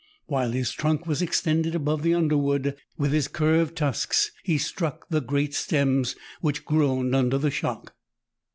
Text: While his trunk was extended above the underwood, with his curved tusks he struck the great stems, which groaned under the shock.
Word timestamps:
While 0.25 0.49
his 0.49 0.71
trunk 0.71 1.05
was 1.05 1.21
extended 1.21 1.75
above 1.75 2.01
the 2.01 2.15
underwood, 2.15 2.75
with 2.97 3.11
his 3.11 3.27
curved 3.27 3.75
tusks 3.75 4.31
he 4.43 4.57
struck 4.57 5.07
the 5.09 5.21
great 5.21 5.53
stems, 5.53 6.15
which 6.39 6.65
groaned 6.65 7.13
under 7.13 7.37
the 7.37 7.51
shock. 7.51 7.93